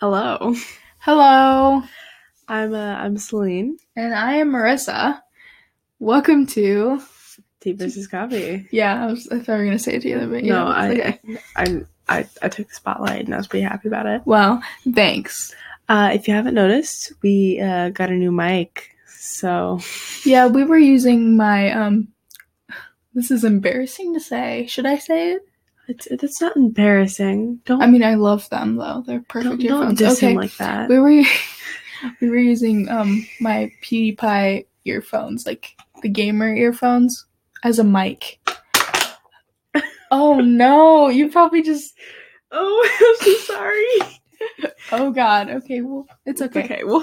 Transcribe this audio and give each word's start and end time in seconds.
Hello. 0.00 0.54
Hello, 1.00 1.82
I'm 2.48 2.74
uh, 2.74 2.94
I'm 2.94 3.16
Celine. 3.18 3.76
and 3.96 4.14
I 4.14 4.34
am 4.36 4.50
Marissa. 4.50 5.20
Welcome 5.98 6.46
to. 6.48 7.00
Tea 7.60 7.72
versus 7.72 8.06
coffee. 8.08 8.66
Yeah, 8.70 9.04
I, 9.04 9.06
was, 9.10 9.28
I 9.28 9.38
thought 9.40 9.48
we 9.54 9.58
were 9.58 9.64
gonna 9.66 9.78
say 9.78 9.96
it 9.96 10.02
together, 10.02 10.26
but 10.26 10.42
No, 10.44 10.66
yeah, 10.66 10.72
I, 10.72 10.88
it's 10.90 11.00
okay. 11.00 11.38
I 11.56 11.82
I 12.08 12.26
I 12.42 12.48
took 12.48 12.68
the 12.68 12.74
spotlight 12.74 13.26
and 13.26 13.34
I 13.34 13.36
was 13.36 13.46
pretty 13.46 13.64
happy 13.64 13.88
about 13.88 14.06
it. 14.06 14.22
Well, 14.24 14.62
thanks. 14.94 15.54
Uh, 15.88 16.10
if 16.14 16.28
you 16.28 16.34
haven't 16.34 16.54
noticed, 16.54 17.12
we 17.22 17.60
uh, 17.60 17.90
got 17.90 18.10
a 18.10 18.14
new 18.14 18.32
mic. 18.32 18.90
So 19.06 19.80
Yeah, 20.24 20.46
we 20.46 20.64
were 20.64 20.78
using 20.78 21.36
my 21.36 21.72
um. 21.72 22.08
This 23.12 23.30
is 23.30 23.44
embarrassing 23.44 24.14
to 24.14 24.20
say. 24.20 24.66
Should 24.66 24.86
I 24.86 24.96
say 24.96 25.32
it? 25.32 25.42
It's 25.90 26.06
it's 26.06 26.40
not 26.40 26.56
embarrassing. 26.56 27.60
Don't 27.64 27.82
I 27.82 27.86
mean, 27.86 28.04
I 28.04 28.14
love 28.14 28.48
them 28.50 28.76
though. 28.76 29.02
They're 29.06 29.18
don't, 29.18 29.28
perfect 29.28 29.62
don't 29.62 29.82
earphones. 29.82 29.98
diss 29.98 30.18
okay, 30.18 30.34
like 30.34 30.56
that. 30.56 30.88
we 30.88 30.98
were 30.98 31.08
we 32.20 32.30
were 32.30 32.36
using 32.36 32.88
um 32.88 33.26
my 33.40 33.72
PewDiePie 33.82 34.66
earphones, 34.84 35.46
like 35.46 35.76
the 36.02 36.08
gamer 36.08 36.54
earphones, 36.54 37.26
as 37.64 37.78
a 37.78 37.84
mic. 37.84 38.38
oh 40.10 40.40
no! 40.40 41.08
You 41.08 41.30
probably 41.30 41.62
just. 41.62 41.94
Oh, 42.52 43.16
I'm 43.20 43.24
so 43.24 43.54
sorry. 43.54 44.20
Oh 44.92 45.10
God. 45.10 45.50
Okay. 45.50 45.80
Well, 45.82 46.06
it's 46.26 46.42
okay. 46.42 46.64
Okay, 46.64 46.84
well, 46.84 47.02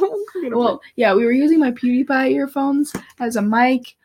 Well, 0.50 0.82
yeah, 0.96 1.14
we 1.14 1.26
were 1.26 1.32
using 1.32 1.60
my 1.60 1.72
PewDiePie 1.72 2.32
earphones 2.32 2.94
as 3.20 3.36
a 3.36 3.42
mic. 3.42 3.96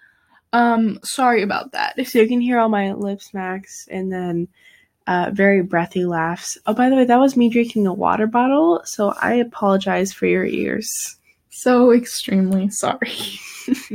Um, 0.53 0.99
sorry 1.03 1.43
about 1.43 1.73
that. 1.73 1.95
so 2.07 2.19
you 2.21 2.29
can 2.29 2.41
hear 2.41 2.59
all 2.59 2.69
my 2.69 2.93
lip 2.93 3.23
smacks 3.23 3.89
and 3.91 4.13
then 4.13 4.49
uh, 5.07 5.31
very 5.33 5.63
breathy 5.63 6.05
laughs. 6.05 6.59
Oh, 6.67 6.75
by 6.75 6.89
the 6.89 6.97
way, 6.97 7.05
that 7.05 7.21
was 7.21 7.37
me 7.37 7.49
drinking 7.49 7.87
a 7.87 7.95
water 7.95 8.27
bottle, 8.27 8.83
so 8.85 9.15
I 9.21 9.35
apologize 9.35 10.13
for 10.13 10.27
your 10.27 10.45
ears. 10.45 11.17
So 11.51 11.93
extremely 11.93 12.71
sorry. 12.71 13.13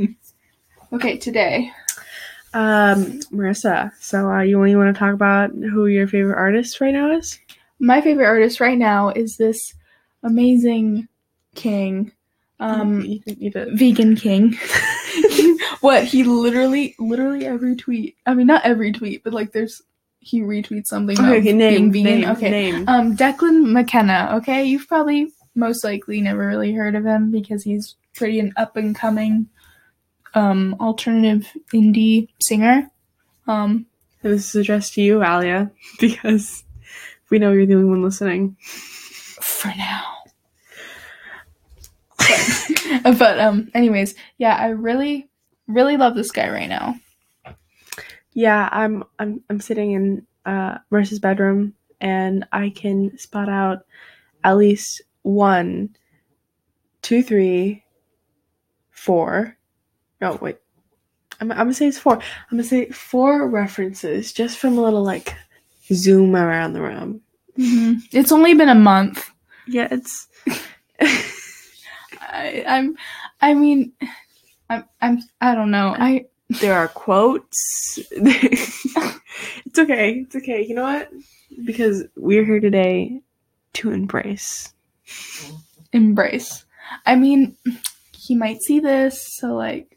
okay, 0.92 1.16
today. 1.16 1.72
Um, 2.54 3.20
Marissa, 3.32 3.92
so 4.00 4.30
uh, 4.30 4.40
you, 4.40 4.62
you 4.64 4.78
want 4.78 4.94
to 4.94 4.98
talk 4.98 5.12
about 5.12 5.50
who 5.50 5.86
your 5.86 6.06
favorite 6.08 6.36
artist 6.36 6.80
right 6.80 6.94
now 6.94 7.12
is? 7.12 7.38
My 7.78 8.00
favorite 8.00 8.26
artist 8.26 8.60
right 8.60 8.78
now 8.78 9.10
is 9.10 9.36
this 9.36 9.74
amazing 10.22 11.08
king. 11.54 12.12
Um 12.60 13.02
you, 13.02 13.20
you 13.24 13.50
did. 13.50 13.78
vegan 13.78 14.16
king. 14.16 14.58
what 15.80 16.04
he 16.04 16.24
literally 16.24 16.94
literally 16.98 17.46
every 17.46 17.76
tweet 17.76 18.16
I 18.26 18.34
mean 18.34 18.48
not 18.48 18.64
every 18.64 18.92
tweet, 18.92 19.22
but 19.22 19.32
like 19.32 19.52
there's 19.52 19.82
he 20.20 20.40
retweets 20.40 20.86
something 20.86 21.18
Okay, 21.18 21.38
okay, 21.38 21.52
name, 21.52 21.90
being 21.90 22.04
vegan. 22.04 22.20
name, 22.22 22.30
okay. 22.30 22.50
name. 22.50 22.88
Um, 22.88 23.16
Declan 23.16 23.72
McKenna. 23.72 24.34
Okay, 24.38 24.64
you've 24.64 24.88
probably 24.88 25.32
most 25.54 25.84
likely 25.84 26.20
never 26.20 26.46
really 26.46 26.72
heard 26.72 26.94
of 26.94 27.04
him 27.04 27.30
because 27.30 27.64
he's 27.64 27.96
pretty 28.14 28.38
an 28.40 28.52
up 28.56 28.76
and 28.76 28.94
coming, 28.94 29.48
um, 30.34 30.76
alternative 30.80 31.48
indie 31.72 32.28
singer. 32.40 32.90
Um, 33.46 33.86
this 34.22 34.54
is 34.54 34.56
addressed 34.56 34.94
to 34.94 35.02
you, 35.02 35.22
Alia, 35.24 35.70
because 36.00 36.64
we 37.30 37.38
know 37.38 37.52
you're 37.52 37.66
the 37.66 37.74
only 37.74 37.88
one 37.88 38.02
listening. 38.02 38.56
for 39.40 39.68
now. 39.76 40.04
But, 42.18 43.02
but 43.18 43.38
um, 43.38 43.70
anyways, 43.74 44.14
yeah, 44.36 44.54
I 44.54 44.68
really, 44.68 45.28
really 45.66 45.96
love 45.96 46.14
this 46.14 46.30
guy 46.30 46.50
right 46.50 46.68
now. 46.68 46.96
Yeah, 48.38 48.68
I'm 48.70 49.02
I'm 49.18 49.42
I'm 49.50 49.58
sitting 49.58 49.94
in 49.94 50.24
uh 50.46 50.78
Marissa's 50.92 51.18
bedroom 51.18 51.74
and 52.00 52.46
I 52.52 52.70
can 52.70 53.18
spot 53.18 53.48
out 53.48 53.78
at 54.44 54.56
least 54.56 55.02
one, 55.22 55.96
two, 57.02 57.24
three, 57.24 57.82
four. 58.92 59.56
No, 60.20 60.38
wait. 60.40 60.58
I'm, 61.40 61.50
I'm 61.50 61.58
gonna 61.58 61.74
say 61.74 61.88
it's 61.88 61.98
four. 61.98 62.14
I'm 62.14 62.22
gonna 62.52 62.62
say 62.62 62.88
four 62.90 63.48
references 63.48 64.32
just 64.32 64.58
from 64.58 64.78
a 64.78 64.82
little 64.82 65.02
like 65.02 65.34
zoom 65.92 66.36
around 66.36 66.74
the 66.74 66.82
room. 66.82 67.22
hmm 67.56 67.94
It's 68.12 68.30
only 68.30 68.54
been 68.54 68.68
a 68.68 68.74
month. 68.76 69.32
Yeah, 69.66 69.88
it's 69.90 70.28
I, 72.20 72.62
I'm, 72.68 72.96
I 73.40 73.54
mean, 73.54 73.94
I'm, 74.70 74.84
I'm, 75.00 75.18
I 75.40 75.56
don't 75.56 75.72
know. 75.72 75.96
I 75.98 76.26
there 76.48 76.74
are 76.74 76.88
quotes. 76.88 77.98
it's 78.10 79.78
okay. 79.78 80.20
It's 80.20 80.36
okay. 80.36 80.64
You 80.66 80.74
know 80.74 80.82
what? 80.82 81.10
Because 81.64 82.04
we're 82.16 82.44
here 82.44 82.60
today 82.60 83.20
to 83.74 83.90
embrace. 83.90 84.72
embrace. 85.92 86.64
I 87.04 87.16
mean, 87.16 87.56
he 88.12 88.34
might 88.34 88.62
see 88.62 88.80
this, 88.80 89.36
so 89.36 89.54
like, 89.54 89.96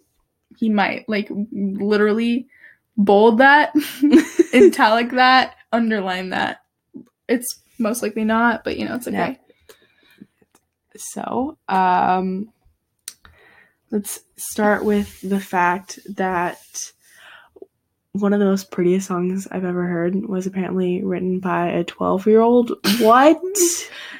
he 0.57 0.69
might 0.69 1.07
like 1.07 1.29
literally 1.51 2.47
bold 2.97 3.39
that, 3.39 3.73
italic 4.53 5.11
that, 5.11 5.55
underline 5.71 6.29
that. 6.29 6.61
It's 7.27 7.61
most 7.79 8.03
likely 8.03 8.25
not, 8.25 8.63
but 8.63 8.77
you 8.77 8.85
know, 8.85 8.95
it's 8.95 9.07
okay. 9.07 9.39
Yeah. 9.39 9.75
So, 10.97 11.57
um, 11.69 12.51
let's 13.91 14.21
start 14.37 14.83
with 14.83 15.21
the 15.21 15.39
fact 15.39 15.99
that 16.15 16.91
one 18.13 18.33
of 18.33 18.39
the 18.39 18.45
most 18.45 18.71
prettiest 18.71 19.07
songs 19.07 19.47
I've 19.51 19.63
ever 19.63 19.85
heard 19.85 20.15
was 20.27 20.45
apparently 20.45 21.03
written 21.03 21.39
by 21.39 21.67
a 21.67 21.83
12 21.83 22.27
year 22.27 22.41
old. 22.41 22.71
What? 22.99 23.41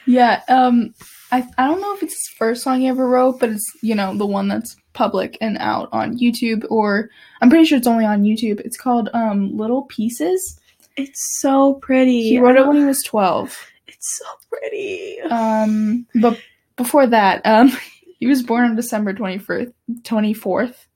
Yeah, 0.06 0.42
um, 0.48 0.94
I 1.32 1.48
I 1.58 1.68
don't 1.68 1.82
know 1.82 1.94
if 1.94 2.04
it's 2.04 2.14
his 2.14 2.36
first 2.38 2.64
song 2.64 2.82
he 2.82 2.88
ever 2.88 3.08
wrote, 3.08 3.40
but 3.40 3.50
it's 3.50 3.72
you 3.82 3.96
know 3.96 4.16
the 4.16 4.26
one 4.26 4.48
that's 4.48 4.76
public 4.94 5.38
and 5.42 5.58
out 5.60 5.90
on 5.92 6.18
YouTube, 6.18 6.66
or 6.70 7.10
I'm 7.42 7.50
pretty 7.50 7.66
sure 7.66 7.78
it's 7.78 7.88
only 7.88 8.06
on 8.06 8.24
YouTube. 8.24 8.60
It's 8.62 8.78
called 8.78 9.10
um 9.14 9.56
Little 9.56 9.84
Pieces. 9.84 10.60
It's 10.98 11.40
so 11.40 11.76
pretty. 11.76 12.24
He 12.24 12.40
wrote 12.40 12.58
it 12.58 12.68
when 12.68 12.78
he 12.78 12.86
was 12.86 13.04
twelve. 13.04 13.58
It's 13.88 14.18
so 14.18 14.26
pretty. 14.50 15.20
Um, 15.22 16.08
but 16.16 16.40
before 16.76 17.08
that, 17.08 17.46
um, 17.46 17.72
he 18.22 18.28
was 18.28 18.42
born 18.44 18.64
on 18.64 18.76
December 18.78 19.12
twenty 19.14 19.38
first, 19.40 19.72
twenty 20.04 20.34
fourth. 20.34 20.88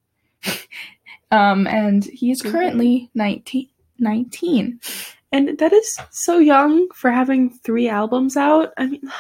um, 1.32 1.66
and 1.68 2.06
he 2.06 2.30
is 2.32 2.42
currently 2.42 3.10
19, 3.16 3.68
19. 4.00 4.80
And 5.32 5.58
that 5.58 5.74
is 5.74 6.00
so 6.12 6.38
young 6.38 6.88
for 6.94 7.10
having 7.10 7.50
three 7.50 7.90
albums 7.90 8.38
out. 8.38 8.72
I 8.78 8.86
mean, 8.86 9.02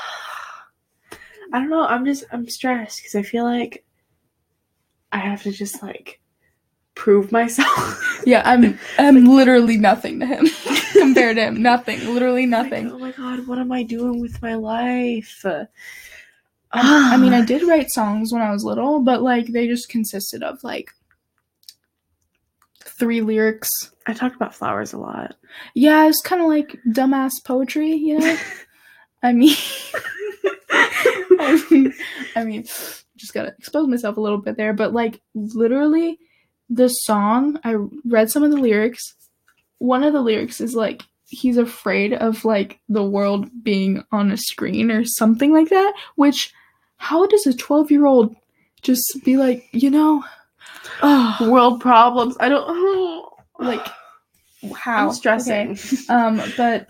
I 1.53 1.59
don't 1.59 1.69
know. 1.69 1.85
I'm 1.85 2.05
just 2.05 2.23
I'm 2.31 2.47
stressed 2.47 2.99
because 2.99 3.15
I 3.15 3.23
feel 3.23 3.43
like 3.43 3.83
I 5.11 5.17
have 5.17 5.41
to 5.43 5.51
just 5.51 5.81
like 5.83 6.21
prove 6.95 7.31
myself. 7.31 8.01
Yeah, 8.25 8.41
I'm 8.43 8.79
I'm 8.97 9.25
literally 9.25 9.77
nothing 9.77 10.19
to 10.19 10.25
him 10.25 10.47
compared 10.93 11.35
to 11.37 11.43
him. 11.43 11.61
Nothing, 11.61 11.99
literally 12.11 12.47
Like, 12.47 12.49
nothing. 12.71 12.91
oh 12.91 12.97
my 12.97 13.11
god, 13.11 13.45
what 13.45 13.59
am 13.59 13.71
I 13.71 13.83
doing 13.83 14.19
with 14.19 14.41
my 14.41 14.55
life? 14.55 15.45
I, 16.71 17.13
I 17.13 17.17
mean, 17.17 17.33
I 17.33 17.41
did 17.45 17.63
write 17.63 17.89
songs 17.89 18.31
when 18.31 18.41
I 18.41 18.51
was 18.51 18.63
little, 18.63 18.99
but 18.99 19.21
like 19.21 19.47
they 19.47 19.67
just 19.67 19.89
consisted 19.89 20.43
of 20.43 20.63
like 20.63 20.91
three 22.83 23.21
lyrics. 23.21 23.69
I 24.07 24.13
talked 24.13 24.35
about 24.35 24.55
flowers 24.55 24.93
a 24.93 24.97
lot. 24.97 25.35
Yeah, 25.73 26.07
it's 26.07 26.21
kind 26.21 26.41
of 26.41 26.47
like 26.47 26.77
dumbass 26.87 27.31
poetry, 27.43 27.93
you 27.93 28.19
know. 28.19 28.37
I 29.23 29.33
mean, 29.33 29.55
I 30.71 31.65
mean, 31.71 31.93
I 32.35 32.43
mean, 32.43 32.63
just 32.63 33.33
gotta 33.33 33.55
expose 33.57 33.87
myself 33.87 34.17
a 34.17 34.21
little 34.21 34.37
bit 34.37 34.57
there, 34.57 34.73
but 34.73 34.93
like 34.93 35.21
literally, 35.33 36.19
the 36.69 36.89
song 36.89 37.59
I 37.63 37.75
read 38.05 38.29
some 38.29 38.43
of 38.43 38.51
the 38.51 38.57
lyrics. 38.57 39.15
One 39.79 40.03
of 40.03 40.13
the 40.13 40.21
lyrics 40.21 40.61
is 40.61 40.75
like 40.75 41.03
he's 41.35 41.57
afraid 41.57 42.13
of 42.13 42.45
like 42.45 42.79
the 42.89 43.03
world 43.03 43.49
being 43.63 44.03
on 44.11 44.31
a 44.31 44.37
screen 44.37 44.91
or 44.91 45.05
something 45.05 45.51
like 45.51 45.69
that. 45.69 45.93
Which, 46.15 46.53
how 46.97 47.27
does 47.27 47.45
a 47.45 47.53
twelve 47.53 47.91
year 47.91 48.05
old 48.05 48.35
just 48.81 49.23
be 49.23 49.35
like, 49.35 49.67
you 49.71 49.89
know, 49.89 50.23
oh, 51.01 51.37
World 51.49 51.81
problems. 51.81 52.37
I 52.39 52.49
don't. 52.49 53.25
like 53.59 53.85
how 54.75 55.07
I'm 55.07 55.13
stressing. 55.13 55.71
Okay. 55.71 55.97
Um, 56.09 56.41
but 56.57 56.87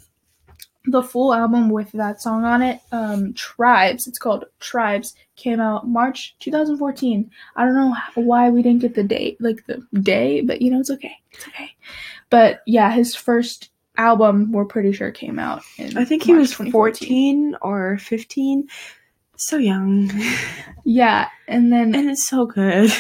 the 0.86 1.02
full 1.02 1.34
album 1.34 1.70
with 1.70 1.92
that 1.94 2.22
song 2.22 2.46
on 2.46 2.62
it, 2.62 2.80
um, 2.92 3.34
Tribes, 3.34 4.08
it's 4.08 4.20
called 4.20 4.46
Tribes, 4.60 5.16
came 5.36 5.60
out 5.60 5.88
March 5.88 6.36
2014. 6.40 7.30
I 7.56 7.66
don't 7.66 7.76
know 7.76 7.96
why 8.16 8.50
we 8.50 8.62
didn't 8.62 8.82
get 8.82 8.96
the 8.96 9.04
date, 9.04 9.38
like 9.40 9.66
the 9.66 9.86
day, 10.00 10.42
but 10.42 10.62
you 10.62 10.72
know, 10.72 10.80
it's 10.80 10.92
okay. 10.92 11.16
It's 11.32 11.48
okay. 11.48 11.72
But 12.30 12.62
yeah, 12.66 12.92
his 12.92 13.16
first 13.16 13.72
album, 13.98 14.52
we're 14.52 14.66
pretty 14.66 14.92
sure 14.94 15.12
came 15.12 15.40
out 15.40 15.64
in 15.78 15.98
I 15.98 16.06
think 16.06 16.24
he 16.24 16.34
March 16.34 16.58
was 16.60 16.70
14 16.72 17.58
or 17.62 17.98
15. 17.98 18.68
So 19.38 19.58
young. 19.58 20.12
Yeah, 20.88 21.30
and 21.48 21.74
then 21.74 21.96
And 21.96 22.10
it's 22.12 22.28
so 22.30 22.46
good. 22.46 22.92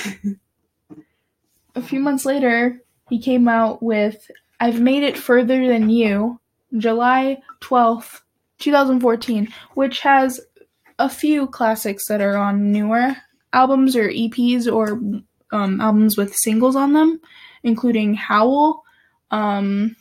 a 1.75 1.81
few 1.81 1.99
months 1.99 2.25
later, 2.25 2.81
he 3.09 3.19
came 3.19 3.47
out 3.47 3.83
with 3.83 4.29
I've 4.59 4.81
Made 4.81 5.03
It 5.03 5.17
Further 5.17 5.67
Than 5.67 5.89
You, 5.91 6.39
July 6.77 7.43
12th, 7.61 8.21
2014, 8.59 9.49
which 9.75 9.99
has 9.99 10.41
a 10.97 11.07
few 11.09 11.45
classics 11.47 12.03
that 12.07 12.21
are 12.21 12.37
on 12.37 12.71
newer 12.71 13.15
albums 13.53 13.95
or 13.95 14.09
EPs 14.09 14.65
or 14.71 14.93
um, 15.55 15.79
albums 15.79 16.17
with 16.17 16.35
singles 16.35 16.75
on 16.75 16.93
them, 16.93 17.21
including 17.63 18.15
Howl. 18.15 18.83
Um, 19.29 19.95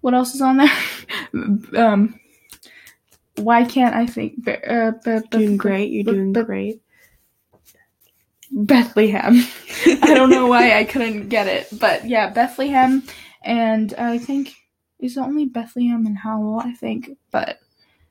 what 0.00 0.14
else 0.14 0.34
is 0.34 0.40
on 0.40 0.58
there? 0.58 0.70
um, 1.76 2.18
why 3.36 3.64
can't 3.64 3.94
I 3.94 4.06
think? 4.06 4.48
Uh, 4.48 4.92
doing 5.30 5.56
great. 5.56 5.90
You're 5.90 6.04
doing 6.04 6.32
great. 6.32 6.80
Bethlehem. 8.50 9.42
I 9.86 10.14
don't 10.14 10.30
know 10.30 10.46
why 10.46 10.78
I 10.78 10.84
couldn't 10.84 11.28
get 11.28 11.46
it, 11.46 11.68
but 11.78 12.06
yeah, 12.06 12.30
Bethlehem, 12.30 13.02
and 13.42 13.94
I 13.94 14.18
think 14.18 14.54
is 14.98 15.18
only 15.18 15.44
Bethlehem 15.44 16.06
and 16.06 16.16
Howl. 16.16 16.60
I 16.64 16.72
think, 16.72 17.10
but 17.30 17.60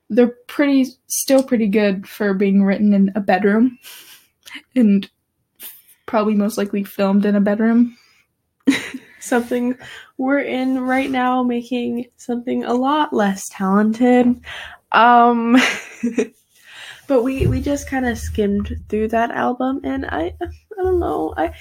they're 0.09 0.35
pretty, 0.47 0.85
still 1.07 1.43
pretty 1.43 1.67
good 1.67 2.07
for 2.07 2.33
being 2.33 2.63
written 2.63 2.93
in 2.93 3.11
a 3.15 3.19
bedroom, 3.19 3.77
and 4.75 5.09
probably 6.05 6.35
most 6.35 6.57
likely 6.57 6.83
filmed 6.83 7.25
in 7.25 7.35
a 7.35 7.41
bedroom. 7.41 7.97
Something 9.27 9.77
we're 10.17 10.39
in 10.39 10.79
right 10.79 11.09
now, 11.09 11.43
making 11.43 12.07
something 12.17 12.63
a 12.63 12.73
lot 12.73 13.13
less 13.13 13.47
talented. 13.49 14.41
Um. 14.91 15.57
but 17.07 17.23
we 17.23 17.47
we 17.47 17.61
just 17.61 17.89
kind 17.89 18.05
of 18.05 18.17
skimmed 18.17 18.75
through 18.89 19.07
that 19.07 19.31
album 19.31 19.81
and 19.83 20.05
i 20.05 20.33
i 20.41 20.83
don't 20.83 20.99
know 20.99 21.33
i 21.37 21.51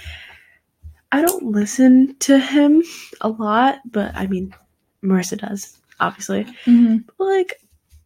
i 1.13 1.23
don't 1.23 1.45
listen 1.45 2.15
to 2.19 2.39
him 2.39 2.83
a 3.23 3.29
lot 3.29 3.79
but 3.91 4.15
i 4.15 4.27
mean 4.27 4.55
marissa 5.03 5.39
does 5.39 5.79
obviously 6.01 6.45
mm-hmm. 6.67 6.99
but 7.17 7.25
like 7.25 7.61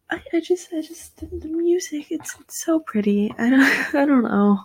I, 0.09 0.21
I 0.33 0.39
just 0.39 0.71
i 0.73 0.81
just 0.81 1.17
the, 1.17 1.25
the 1.25 1.47
music 1.47 2.11
it's, 2.11 2.35
it's 2.39 2.63
so 2.63 2.79
pretty 2.79 3.33
i 3.37 3.49
don't 3.49 3.61
i 3.95 4.05
don't 4.05 4.23
know 4.23 4.59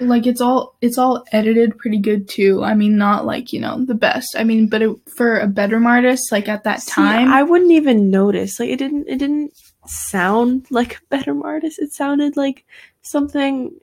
like 0.00 0.26
it's 0.26 0.40
all 0.40 0.74
it's 0.80 0.98
all 0.98 1.24
edited 1.32 1.78
pretty 1.78 1.98
good 1.98 2.28
too. 2.28 2.62
I 2.64 2.74
mean 2.74 2.96
not 2.96 3.26
like 3.26 3.52
you 3.52 3.60
know 3.60 3.84
the 3.84 3.94
best. 3.94 4.34
I 4.38 4.44
mean 4.44 4.66
but 4.66 4.82
it, 4.82 4.96
for 5.14 5.38
a 5.38 5.46
bedroom 5.46 5.86
artist 5.86 6.32
like 6.32 6.48
at 6.48 6.64
that 6.64 6.80
See, 6.82 6.92
time 6.92 7.32
i 7.32 7.42
wouldn't 7.42 7.70
even 7.72 8.10
notice. 8.10 8.58
Like 8.58 8.70
it 8.70 8.78
didn't 8.78 9.08
it 9.08 9.18
didn't 9.18 9.52
sound 9.86 10.66
like 10.70 10.96
a 10.96 11.00
bedroom 11.10 11.42
artist. 11.42 11.78
It 11.78 11.92
sounded 11.92 12.36
like 12.36 12.64
something 13.02 13.74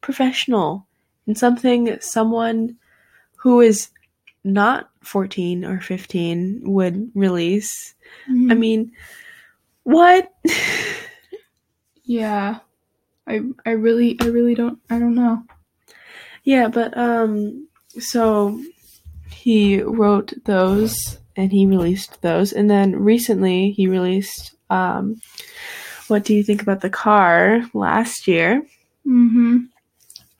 professional 0.00 0.86
and 1.26 1.36
something 1.38 1.98
someone 2.00 2.76
who 3.36 3.60
is 3.60 3.90
not 4.44 4.90
14 5.02 5.64
or 5.64 5.80
15 5.80 6.62
would 6.64 7.10
release. 7.14 7.94
Mhm. 8.28 8.50
i 8.52 8.54
mean 8.54 8.92
what? 9.84 10.32
Yeah 12.08 12.60
i 13.26 13.40
i 13.64 13.70
really 13.70 14.16
i 14.20 14.26
really 14.26 14.54
don't 14.54 14.78
i 14.90 14.98
don't 14.98 15.14
know. 15.14 15.42
Yeah, 16.44 16.68
but 16.68 16.96
um 16.96 17.68
so 17.98 18.60
he 19.30 19.80
wrote 19.82 20.32
those 20.44 21.18
and 21.36 21.52
he 21.52 21.66
released 21.66 22.22
those. 22.22 22.52
And 22.52 22.70
then 22.70 22.96
recently 22.96 23.70
he 23.72 23.88
released 23.88 24.54
um 24.70 25.16
What 26.08 26.24
do 26.24 26.34
you 26.34 26.42
think 26.42 26.62
about 26.62 26.80
the 26.80 26.90
car 26.90 27.62
last 27.74 28.26
year? 28.28 28.62
mm-hmm. 29.06 29.58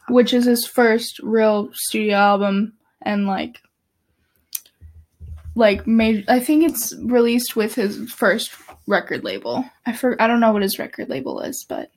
Which 0.08 0.32
is 0.32 0.44
his 0.44 0.64
first 0.66 1.18
real 1.20 1.70
studio 1.72 2.16
album 2.16 2.74
and 3.02 3.26
like 3.26 3.60
like 5.54 5.86
made 5.86 6.24
i 6.28 6.38
think 6.38 6.62
it's 6.62 6.94
released 7.00 7.56
with 7.56 7.74
his 7.74 8.10
first 8.12 8.50
record 8.86 9.24
label. 9.24 9.64
I 9.86 9.92
for 9.92 10.20
i 10.20 10.26
don't 10.26 10.40
know 10.40 10.52
what 10.52 10.62
his 10.62 10.78
record 10.78 11.08
label 11.08 11.40
is 11.40 11.64
but 11.68 11.90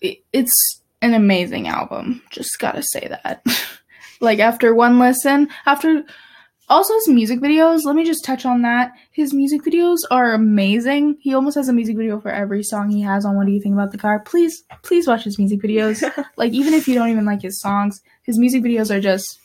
it, 0.00 0.18
it's 0.32 0.80
an 1.02 1.14
amazing 1.14 1.68
album 1.68 2.22
just 2.30 2.58
gotta 2.58 2.82
say 2.82 3.08
that. 3.08 3.44
Like 4.20 4.40
after 4.40 4.74
one 4.74 4.98
listen 4.98 5.48
after 5.64 6.02
also 6.68 6.92
his 6.94 7.06
music 7.06 7.38
videos 7.38 7.84
let 7.84 7.94
me 7.94 8.04
just 8.04 8.24
touch 8.24 8.44
on 8.44 8.62
that. 8.62 8.90
His 9.12 9.32
music 9.32 9.62
videos 9.62 9.98
are 10.10 10.32
amazing. 10.32 11.18
He 11.20 11.34
almost 11.34 11.54
has 11.54 11.68
a 11.68 11.72
music 11.72 11.96
video 11.96 12.20
for 12.20 12.30
every 12.30 12.64
song 12.64 12.90
he 12.90 13.00
has 13.02 13.24
on 13.24 13.36
what 13.36 13.46
do 13.46 13.52
you 13.52 13.60
think 13.60 13.74
about 13.74 13.92
the 13.92 13.98
car? 13.98 14.18
Please 14.18 14.64
please 14.82 15.06
watch 15.06 15.22
his 15.22 15.38
music 15.38 15.60
videos. 15.60 16.02
Like 16.36 16.52
even 16.52 16.74
if 16.74 16.88
you 16.88 16.96
don't 16.96 17.10
even 17.10 17.24
like 17.24 17.42
his 17.42 17.60
songs 17.60 18.00
his 18.24 18.40
music 18.40 18.64
videos 18.64 18.90
are 18.90 19.00
just 19.00 19.38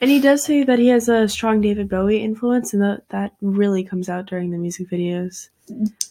And 0.00 0.10
he 0.10 0.20
does 0.20 0.44
say 0.44 0.62
that 0.62 0.78
he 0.78 0.88
has 0.88 1.08
a 1.08 1.28
strong 1.28 1.60
David 1.60 1.88
Bowie 1.88 2.22
influence 2.22 2.72
and 2.72 2.82
that 2.82 3.02
that 3.08 3.32
really 3.40 3.82
comes 3.82 4.08
out 4.08 4.26
during 4.26 4.50
the 4.50 4.58
music 4.58 4.88
videos. 4.88 5.48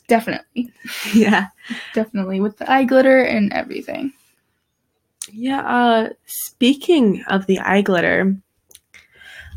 Definitely 0.08 0.72
Yeah. 1.14 1.48
definitely 1.94 2.40
with 2.40 2.58
the 2.58 2.70
eye 2.72 2.84
glitter 2.84 3.22
and 3.22 3.52
everything 3.54 4.14
Yeah, 5.32 5.62
uh 5.62 6.10
speaking 6.26 7.24
of 7.28 7.46
the 7.48 7.60
eye 7.60 7.82
glitter, 7.82 8.36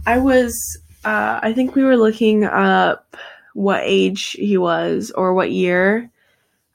I 0.06 0.18
was 0.18 0.52
uh 1.04 1.40
I 1.42 1.52
think 1.52 1.74
we 1.74 1.84
were 1.84 1.96
looking 1.96 2.44
up 2.44 3.16
what 3.54 3.82
age 3.84 4.30
he 4.32 4.56
was 4.56 5.10
or 5.12 5.34
what 5.34 5.50
year 5.50 6.10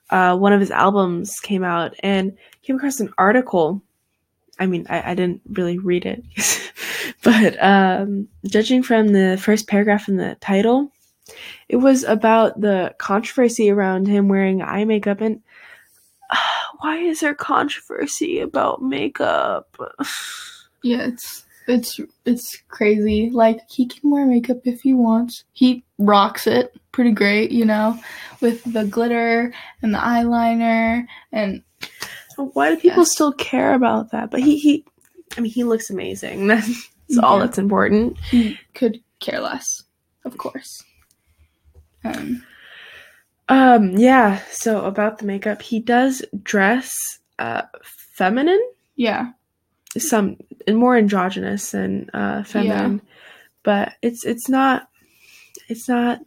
uh 0.10 0.38
one 0.38 0.54
of 0.54 0.60
his 0.60 0.72
albums 0.72 1.40
came 1.42 1.64
out 1.64 1.96
and 2.02 2.38
came 2.64 2.76
across 2.78 3.00
an 3.00 3.14
article. 3.18 3.82
I 4.60 4.68
mean, 4.68 4.86
I, 4.90 5.12
I 5.12 5.16
didn't 5.16 5.42
really 5.52 5.78
read 5.80 6.06
it. 6.06 6.24
but 7.24 7.62
um 7.62 8.28
judging 8.48 8.84
from 8.84 9.10
the 9.10 9.38
first 9.42 9.68
paragraph 9.68 10.08
in 10.08 10.18
the 10.18 10.36
title, 10.40 10.92
it 11.70 11.78
was 11.78 12.04
about 12.04 12.60
the 12.62 12.94
controversy 12.98 13.70
around 13.70 14.08
him 14.08 14.28
wearing 14.28 14.62
eye 14.62 14.86
makeup 14.86 15.22
and 15.22 15.42
why 16.80 16.98
is 16.98 17.20
there 17.22 17.34
controversy 17.36 18.40
about 18.40 18.82
makeup? 18.82 19.76
yeah 20.84 21.08
it's 21.08 21.46
it's 21.68 22.00
it's 22.26 22.58
crazy 22.68 23.30
like 23.32 23.60
he 23.70 23.88
can 23.88 24.12
wear 24.12 24.26
makeup 24.26 24.58
if 24.66 24.82
he 24.82 24.94
wants 24.94 25.44
he 25.54 25.84
rocks 25.98 26.46
it 26.46 26.72
pretty 26.92 27.12
great 27.12 27.50
you 27.52 27.66
know 27.66 27.98
with 28.40 28.64
the 28.72 28.86
glitter 28.86 29.52
and 29.82 29.94
the 29.94 29.98
eyeliner 29.98 31.06
and 31.32 31.64
Why 32.38 32.70
do 32.70 32.78
people 32.78 33.00
Yes. 33.04 33.12
still 33.14 33.32
care 33.34 33.74
about 33.74 34.12
that? 34.12 34.30
But 34.30 34.42
he, 34.42 34.58
he 34.60 34.86
I 35.38 35.42
mean, 35.42 35.52
he 35.52 35.64
looks 35.64 35.90
amazing. 35.90 36.48
That's 36.48 36.90
all 37.22 37.40
that's 37.40 37.58
important. 37.58 38.18
he 38.30 38.58
could 38.76 39.00
care 39.20 39.40
less 39.40 39.84
of 40.24 40.38
course 40.38 40.84
um 42.06 42.44
Um, 43.48 43.92
yeah. 43.98 44.42
So 44.52 44.86
about 44.86 45.20
the 45.20 45.26
makeup, 45.26 45.62
he 45.62 45.80
does 45.80 46.24
dress 46.44 47.20
uh 47.38 47.64
feminine, 47.84 48.64
yeah 48.96 49.32
some 49.98 50.38
more 50.70 50.98
androgynous 50.98 51.72
than 51.72 52.10
uh 52.14 52.44
feminine, 52.44 53.02
but 53.64 53.94
it's 54.02 54.26
it's 54.26 54.50
not 54.50 54.90
it's 55.68 55.88
not. 55.88 56.20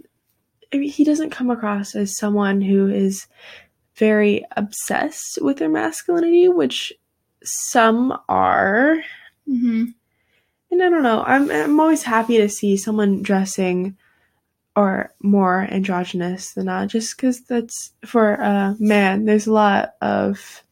I 0.73 0.77
mean, 0.79 0.91
he 0.91 1.05
doesn't 1.05 1.31
come 1.31 1.51
across 1.51 1.95
as 1.95 2.19
someone 2.19 2.61
who 2.61 2.89
is 2.89 3.27
very 3.97 4.45
obsessed 4.57 5.39
with 5.41 5.57
their 5.59 5.69
masculinity, 5.69 6.49
which 6.49 6.93
some 7.43 8.19
are. 8.29 9.03
hmm 9.47 9.85
And 10.71 10.83
I 10.83 10.91
don't 10.91 11.03
know. 11.03 11.23
I'm 11.27 11.51
I'm 11.51 11.81
always 11.81 12.03
happy 12.03 12.37
to 12.39 12.49
see 12.49 12.77
someone 12.77 13.23
dressing 13.23 13.97
or 14.79 15.13
more 15.21 15.67
androgynous 15.73 16.55
than 16.55 16.67
not, 16.67 16.87
just 16.87 17.17
because 17.17 17.41
that's 17.41 17.91
for 18.07 18.35
a 18.35 18.77
man. 18.79 19.25
There's 19.25 19.49
a 19.49 19.53
lot 19.53 19.95
of 20.01 20.63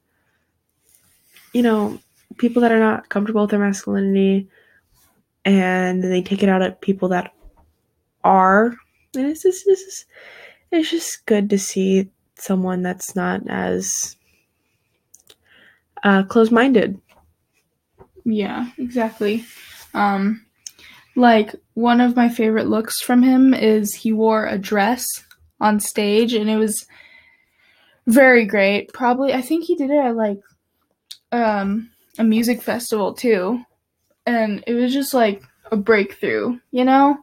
you 1.52 1.60
know 1.60 1.98
people 2.38 2.62
that 2.62 2.70
are 2.70 2.78
not 2.78 3.08
comfortable 3.08 3.40
with 3.40 3.50
their 3.50 3.58
masculinity, 3.58 4.48
and 5.44 6.04
they 6.04 6.22
take 6.22 6.44
it 6.44 6.48
out 6.48 6.62
at 6.62 6.80
people 6.82 7.08
that 7.08 7.34
are. 8.22 8.76
And 9.16 9.26
it's 9.26 9.42
just 9.42 9.66
this 9.66 9.80
is 9.80 10.06
it's 10.70 10.88
just 10.88 11.26
good 11.26 11.50
to 11.50 11.58
see 11.58 12.08
someone 12.36 12.82
that's 12.82 13.16
not 13.16 13.40
as 13.48 14.14
uh, 16.04 16.22
closed-minded. 16.22 17.00
Yeah, 18.24 18.70
exactly. 18.78 19.44
Um 19.94 20.45
like 21.16 21.54
one 21.74 22.00
of 22.00 22.14
my 22.14 22.28
favorite 22.28 22.68
looks 22.68 23.00
from 23.00 23.22
him 23.22 23.54
is 23.54 23.94
he 23.94 24.12
wore 24.12 24.46
a 24.46 24.58
dress 24.58 25.06
on 25.60 25.80
stage 25.80 26.34
and 26.34 26.50
it 26.50 26.58
was 26.58 26.86
very 28.06 28.44
great. 28.44 28.92
Probably 28.92 29.32
I 29.32 29.40
think 29.40 29.64
he 29.64 29.74
did 29.74 29.90
it 29.90 29.98
at 29.98 30.14
like 30.14 30.40
um 31.32 31.90
a 32.18 32.24
music 32.24 32.62
festival 32.62 33.14
too. 33.14 33.64
And 34.26 34.62
it 34.66 34.74
was 34.74 34.92
just 34.92 35.14
like 35.14 35.42
a 35.72 35.76
breakthrough, 35.76 36.58
you 36.70 36.84
know? 36.84 37.16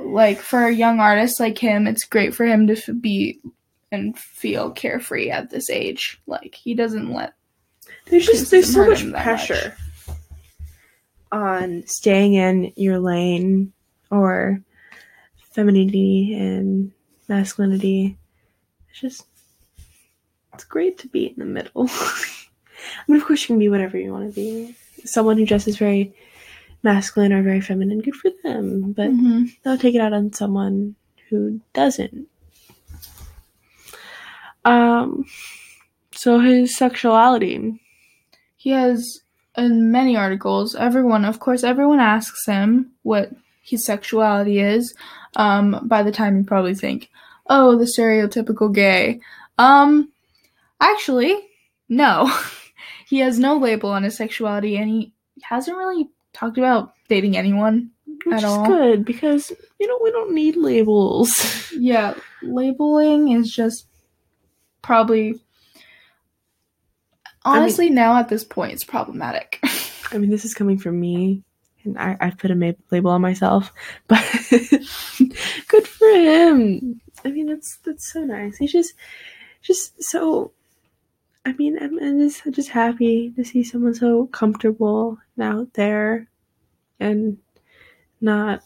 Like 0.00 0.40
for 0.40 0.64
a 0.64 0.74
young 0.74 0.98
artist 0.98 1.38
like 1.38 1.58
him, 1.58 1.86
it's 1.86 2.04
great 2.04 2.34
for 2.34 2.46
him 2.46 2.66
to 2.66 2.76
f- 2.76 2.88
be 3.00 3.40
and 3.92 4.18
feel 4.18 4.70
carefree 4.70 5.30
at 5.30 5.50
this 5.50 5.68
age. 5.70 6.20
Like 6.26 6.54
he 6.54 6.74
doesn't 6.74 7.12
let 7.12 7.34
There's 8.06 8.26
just 8.26 8.50
there's 8.50 8.72
so 8.72 8.86
much 8.86 9.08
pressure 9.12 9.76
on 11.34 11.84
staying 11.86 12.34
in 12.34 12.72
your 12.76 12.98
lane 13.00 13.72
or 14.10 14.62
femininity 15.52 16.34
and 16.34 16.92
masculinity. 17.28 18.16
It's 18.90 19.00
just 19.00 19.26
it's 20.54 20.64
great 20.64 20.98
to 20.98 21.08
be 21.08 21.26
in 21.26 21.34
the 21.38 21.44
middle. 21.44 21.88
I 21.90 23.02
mean, 23.08 23.20
of 23.20 23.26
course, 23.26 23.42
you 23.42 23.48
can 23.48 23.58
be 23.58 23.68
whatever 23.68 23.98
you 23.98 24.12
want 24.12 24.32
to 24.32 24.34
be. 24.34 24.74
Someone 25.04 25.36
who 25.36 25.46
dresses 25.46 25.76
very 25.76 26.14
masculine 26.82 27.32
or 27.32 27.42
very 27.42 27.60
feminine, 27.60 28.00
good 28.00 28.14
for 28.14 28.30
them. 28.44 28.92
But 28.92 29.10
Mhm. 29.10 29.50
they'll 29.62 29.78
take 29.78 29.94
it 29.94 30.00
out 30.00 30.12
on 30.12 30.32
someone 30.32 30.94
who 31.28 31.60
doesn't. 31.72 32.28
Um, 34.64 35.24
so 36.12 36.38
his 36.38 36.76
sexuality. 36.76 37.80
He 38.56 38.70
has 38.70 39.20
in 39.56 39.92
many 39.92 40.16
articles, 40.16 40.74
everyone, 40.74 41.24
of 41.24 41.40
course, 41.40 41.64
everyone 41.64 42.00
asks 42.00 42.46
him 42.46 42.90
what 43.02 43.30
his 43.62 43.84
sexuality 43.84 44.58
is. 44.58 44.94
Um, 45.36 45.80
by 45.84 46.02
the 46.02 46.12
time 46.12 46.36
you 46.36 46.44
probably 46.44 46.74
think, 46.74 47.10
oh, 47.48 47.76
the 47.76 47.84
stereotypical 47.84 48.72
gay. 48.72 49.20
Um, 49.58 50.12
actually, 50.80 51.36
no. 51.88 52.32
he 53.06 53.18
has 53.18 53.38
no 53.38 53.56
label 53.56 53.90
on 53.90 54.02
his 54.02 54.16
sexuality 54.16 54.76
and 54.76 54.88
he 54.88 55.12
hasn't 55.42 55.76
really 55.76 56.08
talked 56.32 56.58
about 56.58 56.94
dating 57.08 57.36
anyone. 57.36 57.90
Which 58.24 58.34
At 58.34 58.38
is 58.38 58.44
all. 58.44 58.66
good 58.66 59.04
because 59.04 59.52
you 59.78 59.86
know 59.86 59.98
we 60.02 60.10
don't 60.10 60.34
need 60.34 60.56
labels. 60.56 61.32
Yeah, 61.76 62.14
labeling 62.40 63.32
is 63.32 63.52
just 63.52 63.88
probably 64.80 65.40
honestly 67.44 67.90
now 67.90 68.16
at 68.18 68.28
this 68.28 68.44
point 68.44 68.72
it's 68.72 68.84
problematic. 68.84 69.60
I 70.12 70.18
mean, 70.18 70.30
this 70.30 70.44
is 70.44 70.54
coming 70.54 70.78
from 70.78 71.00
me, 71.00 71.42
and 71.84 71.98
I, 71.98 72.16
I 72.20 72.30
put 72.30 72.50
a 72.50 72.54
ma- 72.54 72.72
label 72.90 73.10
on 73.10 73.20
myself, 73.20 73.72
but 74.08 74.22
good 75.68 75.88
for 75.88 76.08
him. 76.08 77.00
I 77.24 77.30
mean, 77.30 77.46
that's 77.46 77.78
that's 77.84 78.12
so 78.12 78.20
nice. 78.24 78.56
He's 78.56 78.72
just 78.72 78.94
just 79.62 80.02
so. 80.02 80.52
I 81.46 81.52
mean, 81.52 81.78
I'm, 81.82 81.98
I'm 81.98 82.18
just 82.20 82.42
just 82.52 82.70
happy 82.70 83.30
to 83.36 83.44
see 83.44 83.64
someone 83.64 83.94
so 83.94 84.26
comfortable 84.26 85.18
and 85.36 85.44
out 85.44 85.72
there, 85.74 86.28
and 87.00 87.38
not, 88.20 88.62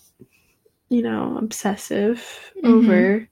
you 0.89 1.03
know, 1.03 1.39
obsessive 1.39 2.53
Mhm. 2.63 2.67
over 2.69 3.29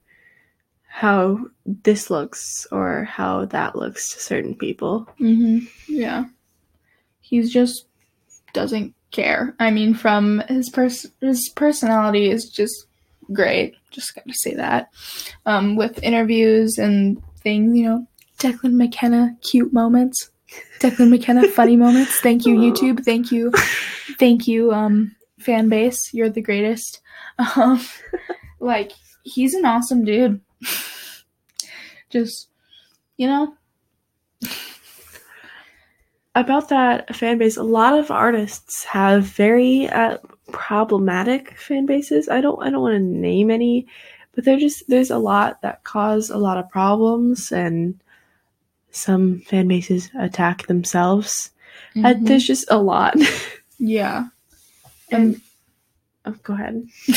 how 0.97 1.39
this 1.67 2.09
looks 2.09 2.67
or 2.73 3.05
how 3.05 3.45
that 3.45 3.77
looks 3.77 4.15
to 4.15 4.19
certain 4.19 4.55
people. 4.55 5.07
hmm 5.19 5.59
Yeah. 5.89 6.25
He's 7.21 7.53
just 7.53 7.85
doesn't 8.55 8.95
care. 9.11 9.55
I 9.61 9.71
mean, 9.71 9.93
from 9.93 10.43
his 10.49 10.71
pers- 10.71 11.05
his 11.21 11.51
personality 11.55 12.31
is 12.31 12.49
just 12.49 12.87
great. 13.31 13.75
Just 13.91 14.15
gotta 14.15 14.33
say 14.33 14.55
that. 14.55 14.89
Um, 15.45 15.77
with 15.77 16.03
interviews 16.03 16.79
and 16.79 17.23
things, 17.41 17.77
you 17.77 17.85
know, 17.85 18.07
Declan 18.39 18.73
McKenna 18.73 19.37
cute 19.43 19.75
moments. 19.75 20.31
Declan 20.81 21.11
McKenna 21.11 21.47
funny 21.59 21.77
moments. 21.77 22.21
Thank 22.21 22.47
you, 22.47 22.57
YouTube. 22.57 23.05
Thank 23.05 23.31
you, 23.31 23.53
thank 24.19 24.49
you, 24.49 24.73
um, 24.73 25.15
fan 25.41 25.69
base. 25.69 26.15
You're 26.15 26.31
the 26.31 26.41
greatest. 26.41 27.01
Um, 27.55 27.85
like 28.61 28.93
he's 29.25 29.53
an 29.53 29.67
awesome 29.67 30.03
dude. 30.03 30.41
just, 32.11 32.49
you 33.17 33.27
know, 33.27 33.55
about 36.35 36.69
that 36.69 37.15
fan 37.17 37.39
base, 37.39 37.57
a 37.57 37.63
lot 37.63 37.99
of 37.99 38.11
artists 38.11 38.85
have 38.85 39.25
very 39.25 39.89
uh, 39.89 40.19
problematic 40.53 41.57
fan 41.59 41.87
bases. 41.87 42.29
I 42.29 42.41
don't 42.41 42.63
I 42.63 42.71
don't 42.71 42.83
want 42.83 42.95
to 42.95 43.01
name 43.01 43.51
any, 43.51 43.87
but 44.35 44.45
they're 44.45 44.59
just 44.59 44.87
there's 44.89 45.11
a 45.11 45.19
lot 45.19 45.63
that 45.63 45.83
cause 45.85 46.29
a 46.31 46.37
lot 46.37 46.59
of 46.59 46.69
problems, 46.71 47.53
and 47.53 47.99
some 48.91 49.41
fan 49.41 49.67
bases 49.69 50.11
attack 50.19 50.67
themselves. 50.67 51.51
Uh, 51.97 52.13
Mhm. 52.15 52.27
there's 52.27 52.47
just 52.47 52.67
a 52.71 52.79
lot. 52.79 53.17
Yeah. 53.79 54.29
and 55.13 55.39
oh, 56.25 56.35
go 56.43 56.55
ahead. 56.55 56.89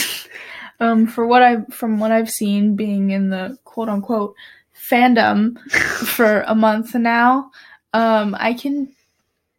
Um, 0.79 1.07
for 1.07 1.27
what 1.27 1.43
I 1.43 1.61
from 1.71 1.99
what 1.99 2.11
I've 2.11 2.29
seen, 2.29 2.75
being 2.75 3.11
in 3.11 3.29
the 3.29 3.57
quote 3.65 3.89
unquote 3.89 4.35
fandom 4.73 5.59
for 5.71 6.41
a 6.47 6.55
month 6.55 6.95
now, 6.95 7.51
um, 7.93 8.35
I 8.39 8.53
can, 8.53 8.93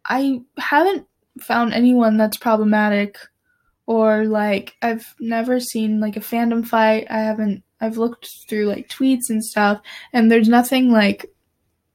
I 0.05 0.41
haven't 0.59 1.07
found 1.41 1.75
anyone 1.75 2.17
that's 2.17 2.37
problematic, 2.37 3.19
or 3.87 4.25
like 4.25 4.77
I've 4.83 5.15
never 5.21 5.61
seen 5.61 6.01
like 6.01 6.17
a 6.17 6.21
fandom 6.21 6.67
fight. 6.67 7.07
I 7.11 7.19
haven't. 7.19 7.63
I've 7.83 7.97
looked 7.97 8.29
through 8.49 8.67
like 8.67 8.89
tweets 8.89 9.29
and 9.31 9.45
stuff, 9.45 9.81
and 10.13 10.31
there's 10.31 10.49
nothing 10.49 10.91
like 10.91 11.27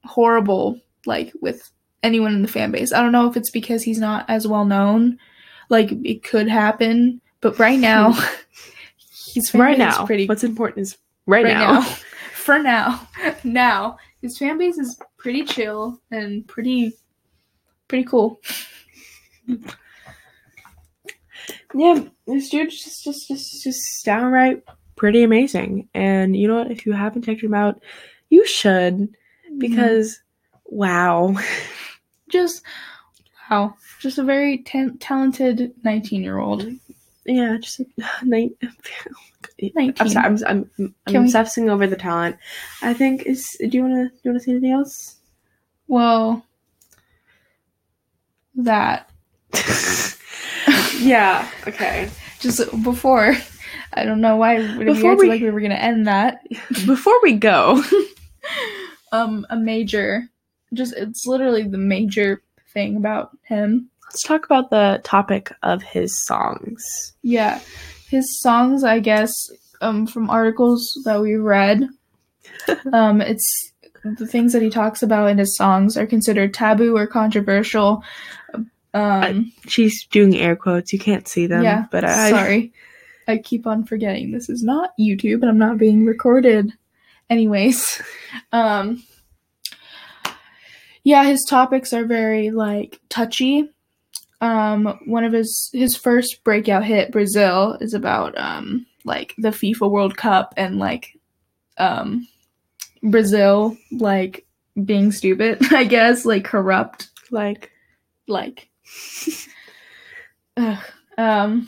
horrible 0.04 0.80
like 1.06 1.34
with 1.42 1.72
anyone 2.04 2.34
in 2.34 2.42
the 2.42 2.48
fan 2.48 2.72
base. 2.72 2.94
I 2.94 3.02
don't 3.02 3.12
know 3.12 3.30
if 3.30 3.36
it's 3.36 3.52
because 3.52 3.84
he's 3.84 4.00
not 4.00 4.26
as 4.30 4.48
well 4.48 4.66
known. 4.66 5.18
Like 5.70 5.92
it 5.92 6.24
could 6.24 6.48
happen, 6.48 7.22
but 7.42 7.60
right 7.60 7.80
now, 7.80 8.18
fan 9.34 9.62
right 9.62 9.78
base 9.78 9.94
is 9.94 10.00
now, 10.00 10.06
pretty 10.06 10.26
what's 10.28 10.44
important 10.44 10.80
is 10.80 10.98
right, 11.26 11.46
right 11.46 11.54
now. 11.54 11.80
now. 11.80 11.82
For 12.36 12.60
now, 12.60 13.08
now 13.44 13.98
his 14.22 14.38
fan 14.38 14.60
base 14.60 14.78
is 14.78 15.00
pretty 15.18 15.44
chill 15.46 16.00
and 16.12 16.48
pretty, 16.48 16.94
pretty 17.88 18.04
cool. 18.04 18.40
Yeah, 21.74 22.06
this 22.26 22.50
dude's 22.50 22.82
just 22.82 23.04
just 23.04 23.28
just 23.28 23.64
just 23.64 24.06
downright 24.06 24.64
pretty 24.96 25.24
amazing. 25.24 25.90
And 25.94 26.36
you 26.36 26.48
know 26.48 26.56
what? 26.56 26.72
If 26.72 26.86
you 26.86 26.94
haven't 26.94 27.24
checked 27.24 27.44
him 27.44 27.54
out, 27.54 27.82
you 28.30 28.46
should 28.48 28.96
mm-hmm. 28.96 29.60
because 29.60 30.18
wow. 30.66 31.36
just 32.30 32.62
wow, 33.50 33.76
just 34.00 34.18
a 34.18 34.24
very 34.24 34.60
talented 35.00 35.74
nineteen-year-old. 35.84 36.66
Yeah, 37.26 37.58
just 37.60 37.82
night. 38.24 38.52
I'm 40.00 40.10
sorry. 40.10 40.26
I'm 40.26 40.38
I'm, 40.48 40.70
I'm 41.08 41.14
we- 41.14 41.16
obsessing 41.18 41.70
over 41.70 41.88
the 41.88 41.96
talent. 41.96 42.38
I 42.82 42.94
think 42.94 43.24
is. 43.26 43.46
Do 43.60 43.70
you 43.70 43.84
wanna 43.84 44.10
do 44.10 44.16
you 44.24 44.32
wanna 44.32 44.40
say 44.40 44.52
anything 44.52 44.72
else? 44.72 45.16
Well, 45.88 46.46
that 48.56 49.10
yeah. 51.00 51.50
Okay. 51.68 52.10
just 52.40 52.60
before. 52.84 53.36
I 53.94 54.04
don't 54.04 54.20
know 54.22 54.36
why 54.36 54.58
we 54.78 54.86
Before 54.86 55.16
we- 55.16 55.28
like 55.30 55.42
we 55.42 55.50
were 55.52 55.62
gonna 55.62 55.76
end 55.76 56.08
that. 56.08 56.42
Before 56.86 57.18
we 57.24 57.34
go, 57.34 57.82
Um, 59.12 59.46
a 59.50 59.56
major, 59.56 60.28
just 60.74 60.94
it's 60.94 61.26
literally 61.26 61.64
the 61.64 61.78
major 61.78 62.42
thing 62.74 62.98
about 62.98 63.38
him. 63.44 63.90
Let's 64.16 64.24
talk 64.24 64.46
about 64.46 64.70
the 64.70 65.02
topic 65.04 65.52
of 65.62 65.84
his 65.84 66.24
songs. 66.26 67.14
Yeah, 67.22 67.60
his 68.08 68.40
songs, 68.40 68.86
I 68.86 69.02
guess, 69.02 69.30
um, 69.82 70.08
from 70.08 70.30
articles 70.30 70.90
that 71.04 71.20
we 71.20 71.36
read, 71.36 71.90
um, 72.94 73.20
it's 73.20 73.74
the 74.06 74.26
things 74.26 74.54
that 74.54 74.62
he 74.62 74.70
talks 74.70 75.04
about 75.04 75.30
in 75.32 75.38
his 75.38 75.58
songs 75.58 75.98
are 75.98 76.08
considered 76.08 76.54
taboo 76.54 76.96
or 76.96 77.08
controversial. 77.08 78.06
Um, 78.94 79.52
She's 79.68 80.08
doing 80.08 80.38
air 80.38 80.56
quotes. 80.56 80.94
You 80.94 81.00
can't 81.00 81.28
see 81.28 81.46
them. 81.46 81.64
yeah, 81.64 81.88
but 81.92 82.06
I 82.06 82.30
sorry, 82.30 82.72
I 83.28 83.40
keep 83.40 83.68
on 83.68 83.84
forgetting 83.84 84.32
this 84.32 84.48
is 84.48 84.64
not 84.64 84.92
YouTube 84.98 85.42
and 85.42 85.50
I'm 85.50 85.58
not 85.58 85.78
being 85.78 86.06
recorded. 86.06 86.72
Anyways, 87.30 88.02
um, 88.54 89.04
yeah, 91.04 91.26
his 91.26 91.44
topics 91.44 91.92
are 91.92 92.06
very 92.06 92.52
like 92.52 93.02
touchy. 93.10 93.75
Um, 94.46 95.00
one 95.06 95.24
of 95.24 95.34
his 95.34 95.72
his 95.74 95.98
first 95.98 96.44
breakout 96.44 96.86
hit, 96.86 97.12
Brazil, 97.12 97.80
is 97.82 97.96
about 97.96 98.38
um 98.38 98.86
like 99.04 99.34
the 99.40 99.50
FIFA 99.50 99.90
World 99.90 100.18
Cup 100.18 100.54
and 100.56 100.78
like 100.78 101.18
um 101.80 102.28
Brazil 103.02 103.76
like 103.92 104.46
being 104.84 105.12
stupid, 105.12 105.58
I 105.72 105.84
guess, 105.86 106.26
like 106.26 106.44
corrupt, 106.44 107.10
like 107.32 107.72
like 108.28 108.70
um 111.18 111.68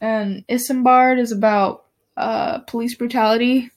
and 0.00 0.46
Isombard 0.46 1.18
is 1.18 1.32
about 1.32 1.86
uh 2.16 2.60
police 2.60 2.94
brutality. 2.94 3.68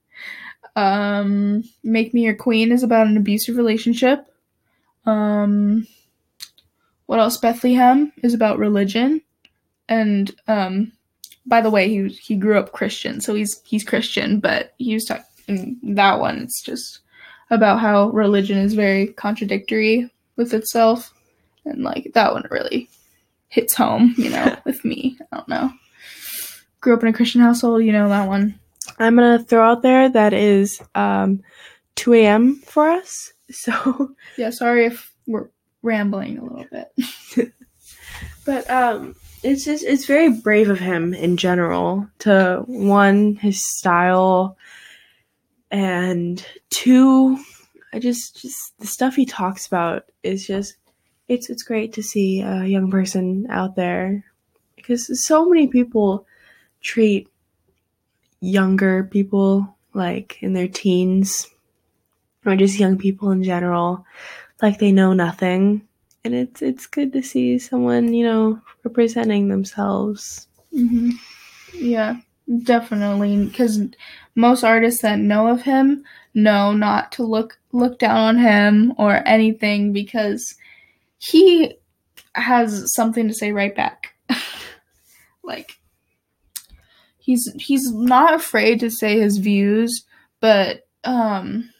um 0.74 1.64
Make 1.84 2.14
Me 2.14 2.22
Your 2.22 2.34
Queen 2.34 2.72
is 2.72 2.82
about 2.82 3.08
an 3.08 3.18
abusive 3.18 3.58
relationship. 3.58 4.26
Um 5.04 5.86
what 7.08 7.20
else? 7.20 7.38
Bethlehem 7.38 8.12
is 8.22 8.34
about 8.34 8.58
religion. 8.58 9.22
And 9.88 10.30
um 10.46 10.92
by 11.46 11.62
the 11.62 11.70
way, 11.70 11.88
he 11.88 12.08
he 12.08 12.36
grew 12.36 12.58
up 12.58 12.72
Christian, 12.72 13.20
so 13.22 13.34
he's 13.34 13.62
he's 13.64 13.82
Christian, 13.82 14.40
but 14.40 14.74
he 14.76 14.92
was 14.92 15.06
talking 15.06 15.78
that 15.82 16.20
one 16.20 16.40
it's 16.40 16.62
just 16.62 17.00
about 17.50 17.80
how 17.80 18.10
religion 18.10 18.58
is 18.58 18.74
very 18.74 19.06
contradictory 19.06 20.10
with 20.36 20.52
itself. 20.52 21.14
And 21.64 21.82
like 21.82 22.10
that 22.12 22.34
one 22.34 22.46
really 22.50 22.90
hits 23.48 23.74
home, 23.74 24.14
you 24.18 24.28
know, 24.28 24.54
with 24.66 24.84
me. 24.84 25.16
I 25.32 25.36
don't 25.36 25.48
know. 25.48 25.70
Grew 26.82 26.94
up 26.94 27.02
in 27.02 27.08
a 27.08 27.12
Christian 27.14 27.40
household, 27.40 27.84
you 27.84 27.92
know 27.92 28.10
that 28.10 28.28
one. 28.28 28.60
I'm 28.98 29.16
gonna 29.16 29.42
throw 29.42 29.62
out 29.62 29.80
there 29.80 30.10
that 30.10 30.34
is 30.34 30.82
um, 30.94 31.42
2 31.96 32.12
a.m. 32.12 32.56
for 32.56 32.90
us. 32.90 33.32
So, 33.50 34.14
Yeah, 34.36 34.50
sorry 34.50 34.84
if 34.84 35.10
we're 35.26 35.48
rambling 35.82 36.38
a 36.38 36.42
little 36.42 36.66
bit. 36.70 37.52
but 38.44 38.68
um, 38.70 39.14
it's 39.42 39.64
just 39.64 39.84
it's 39.84 40.06
very 40.06 40.30
brave 40.30 40.70
of 40.70 40.78
him 40.78 41.14
in 41.14 41.36
general 41.36 42.08
to 42.20 42.62
one 42.66 43.36
his 43.36 43.64
style, 43.64 44.56
and 45.70 46.44
two, 46.70 47.38
I 47.92 47.98
just 47.98 48.40
just 48.40 48.78
the 48.78 48.86
stuff 48.86 49.14
he 49.14 49.26
talks 49.26 49.66
about 49.66 50.04
is 50.22 50.46
just 50.46 50.76
it's 51.28 51.50
it's 51.50 51.62
great 51.62 51.92
to 51.94 52.02
see 52.02 52.40
a 52.40 52.64
young 52.64 52.90
person 52.90 53.46
out 53.50 53.76
there 53.76 54.24
because 54.76 55.24
so 55.24 55.48
many 55.48 55.68
people 55.68 56.26
treat 56.80 57.28
younger 58.40 59.04
people 59.04 59.76
like 59.94 60.42
in 60.42 60.52
their 60.52 60.68
teens 60.68 61.48
or 62.46 62.56
just 62.56 62.78
young 62.78 62.96
people 62.96 63.30
in 63.30 63.42
general 63.42 64.06
like 64.62 64.78
they 64.78 64.92
know 64.92 65.12
nothing 65.12 65.82
and 66.24 66.34
it's 66.34 66.62
it's 66.62 66.86
good 66.86 67.12
to 67.12 67.22
see 67.22 67.58
someone 67.58 68.12
you 68.12 68.24
know 68.24 68.60
representing 68.84 69.48
themselves 69.48 70.48
hmm 70.72 71.10
Yeah, 71.74 72.16
definitely. 72.62 73.46
Because 73.46 73.80
most 74.34 74.64
artists 74.64 75.02
that 75.02 75.18
know 75.18 75.48
of 75.48 75.62
him 75.62 76.04
know 76.34 76.72
not 76.72 77.12
to 77.12 77.22
look 77.24 77.58
look 77.72 77.98
down 77.98 78.18
on 78.18 78.38
him 78.38 78.94
or 78.98 79.22
anything 79.26 79.92
because 79.92 80.54
he 81.18 81.74
has 82.34 82.92
something 82.94 83.28
to 83.28 83.34
say 83.34 83.52
right 83.52 83.74
back. 83.76 84.14
like 85.42 85.78
he's 87.18 87.50
he's 87.58 87.92
not 87.92 88.34
afraid 88.34 88.80
to 88.80 88.90
say 88.90 89.18
his 89.20 89.38
views, 89.38 90.04
but 90.40 90.86
um 91.04 91.70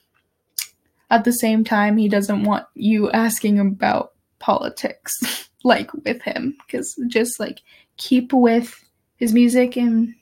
at 1.10 1.24
the 1.24 1.32
same 1.32 1.64
time 1.64 1.96
he 1.96 2.08
doesn't 2.08 2.44
want 2.44 2.66
you 2.74 3.10
asking 3.10 3.58
about 3.58 4.12
politics 4.38 5.48
like 5.64 5.92
with 6.04 6.22
him 6.22 6.56
because 6.66 6.94
just 7.08 7.40
like 7.40 7.60
keep 7.96 8.32
with 8.32 8.84
his 9.16 9.32
music 9.32 9.76
and 9.76 10.14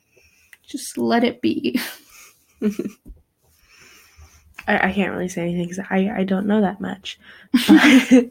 just 0.63 0.97
let 0.97 1.23
it 1.23 1.41
be. 1.41 1.79
I, 4.67 4.89
I 4.89 4.91
can't 4.91 5.11
really 5.13 5.29
say 5.29 5.43
anything 5.43 5.67
because 5.67 5.85
I, 5.89 6.11
I 6.17 6.23
don't 6.23 6.47
know 6.47 6.61
that 6.61 6.81
much 6.81 7.19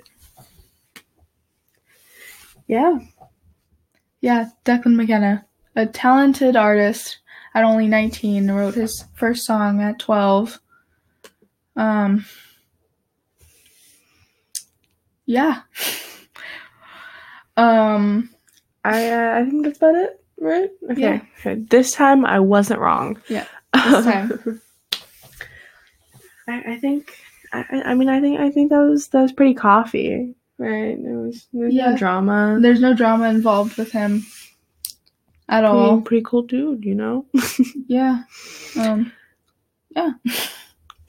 yeah 2.67 2.99
Yeah, 4.21 4.47
Declan 4.65 4.97
McKenna, 4.97 5.47
a 5.77 5.87
talented 5.87 6.57
artist 6.57 7.19
at 7.55 7.65
only 7.65 7.87
19, 7.87 8.51
wrote 8.51 8.75
his 8.75 9.05
first 9.15 9.45
song 9.47 9.81
at 9.81 9.99
12. 10.01 10.59
Um, 11.77 12.25
yeah. 15.27 15.61
Um, 17.57 18.31
I 18.85 19.09
uh, 19.11 19.41
I 19.41 19.45
think 19.49 19.65
that's 19.65 19.79
about 19.79 19.95
it 19.95 20.21
right 20.39 20.69
okay 20.91 21.01
Yeah. 21.01 21.21
okay 21.41 21.55
this 21.55 21.93
time 21.93 22.27
I 22.27 22.41
wasn't 22.41 22.81
wrong 22.81 23.19
Yeah, 23.29 23.47
this 23.73 24.05
time. 24.05 24.61
I, 26.47 26.73
I 26.73 26.77
think 26.77 27.17
I, 27.53 27.65
I 27.71 27.83
I 27.91 27.95
mean 27.95 28.09
I 28.11 28.21
think 28.21 28.39
I 28.41 28.51
think 28.51 28.71
that 28.71 28.79
was 28.81 29.09
that 29.09 29.23
was 29.23 29.33
pretty 29.33 29.55
coffee 29.55 30.35
right 30.59 31.03
there 31.03 31.19
was 31.19 31.47
there's 31.55 31.73
Yeah. 31.75 31.93
no 31.93 31.97
drama 31.97 32.59
there's 32.61 32.81
no 32.81 32.93
drama 32.95 33.31
involved 33.31 33.79
with 33.79 33.91
him 33.93 34.27
at 35.49 35.61
pretty, 35.63 35.67
all. 35.75 36.01
pretty 36.03 36.25
cool 36.27 36.43
dude 36.43 36.85
you 36.85 36.95
know 36.95 37.25
Yeah. 37.89 38.25
Um, 38.79 39.11
Yeah. 39.91 40.11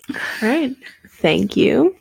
All 0.09 0.15
right. 0.41 0.73
Thank 1.19 1.57
you. 1.57 1.97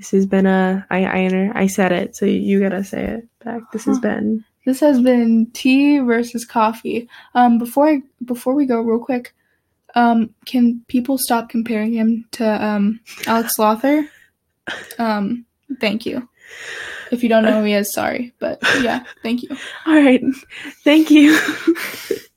This 0.00 0.12
has 0.12 0.24
been 0.24 0.46
a 0.46 0.86
I 0.88 1.04
I 1.04 1.50
I 1.54 1.66
said 1.66 1.92
it, 1.92 2.16
so 2.16 2.24
you 2.24 2.58
gotta 2.58 2.82
say 2.82 3.04
it 3.04 3.28
back. 3.44 3.70
This 3.70 3.84
has 3.84 3.98
been 3.98 4.42
this 4.64 4.80
has 4.80 4.98
been 4.98 5.50
tea 5.52 5.98
versus 5.98 6.46
coffee. 6.46 7.06
Um, 7.34 7.58
before 7.58 7.86
I, 7.86 8.02
before 8.24 8.54
we 8.54 8.64
go, 8.64 8.80
real 8.80 8.98
quick, 8.98 9.34
um, 9.94 10.34
can 10.46 10.82
people 10.88 11.18
stop 11.18 11.50
comparing 11.50 11.92
him 11.92 12.24
to 12.32 12.64
um, 12.64 13.00
Alex 13.26 13.58
Lother? 13.58 14.08
Um, 14.98 15.44
thank 15.80 16.06
you. 16.06 16.26
If 17.12 17.22
you 17.22 17.28
don't 17.28 17.42
know 17.42 17.60
who 17.60 17.64
he 17.64 17.74
is, 17.74 17.92
sorry, 17.92 18.32
but 18.38 18.58
yeah, 18.80 19.04
thank 19.22 19.42
you. 19.42 19.50
all 19.86 19.94
right. 19.94 20.22
Thank 20.82 21.10
you. 21.10 21.38